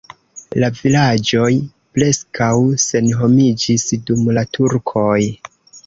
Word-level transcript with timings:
La 0.61 0.69
vilaĝoj 0.77 1.51
preskaŭ 1.99 2.49
senhomiĝis 2.87 3.89
dum 4.11 4.29
la 4.41 4.49
turkoj. 4.59 5.19